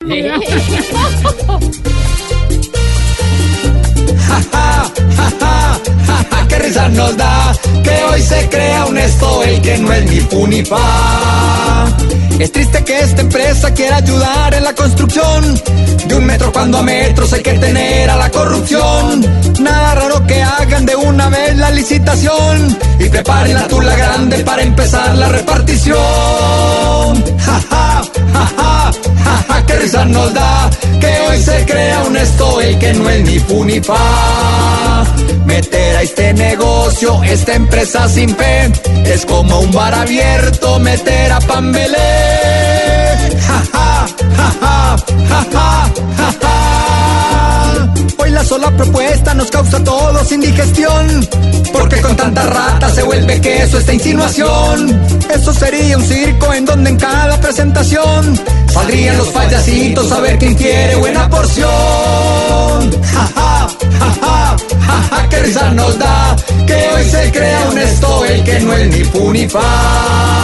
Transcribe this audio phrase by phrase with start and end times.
[6.48, 7.52] qué risa nos da
[7.84, 11.86] que hoy se crea un esto el que no es ni fu ni fa.
[12.38, 15.60] Es triste que esta empresa quiera ayudar en la construcción
[16.06, 19.20] de un metro cuando a metros hay que tener a la corrupción.
[19.60, 24.62] Nada raro que hagan de una vez la licitación y preparen la tula grande para
[24.62, 26.69] empezar la repartición.
[30.04, 30.70] Nos da
[31.00, 35.04] que hoy se crea un esto el que no es ni fu ni fa.
[35.46, 38.72] Meter a este negocio, esta empresa sin fe,
[39.04, 41.96] es como un bar abierto, meter a Pambelé.
[43.46, 43.80] Ja.
[48.18, 51.26] Hoy la sola propuesta nos causa a todos indigestión,
[51.72, 55.00] porque con tanta rata se vuelve queso esta insinuación.
[55.34, 58.40] Eso sería un circo en donde en cada presentación
[58.72, 58.99] saldrían los
[59.30, 61.66] payasitos a ver quién quiere buena porción.
[63.12, 63.68] Ja, ja,
[63.98, 68.44] ja, ja, ja, ja, qué risa nos da que hoy se crea un esto el
[68.44, 70.39] que no es ni fu ni fa.